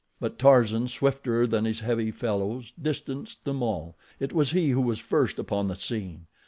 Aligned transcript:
But 0.19 0.39
Tarzan, 0.39 0.87
swifter 0.87 1.45
than 1.45 1.65
his 1.65 1.81
heavy 1.81 2.09
fellows, 2.09 2.73
distanced 2.81 3.45
them 3.45 3.61
all. 3.61 3.95
It 4.19 4.33
was 4.33 4.49
he 4.49 4.69
who 4.71 4.81
was 4.81 4.97
first 4.97 5.37
upon 5.37 5.67
the 5.67 5.75
scene. 5.75 6.25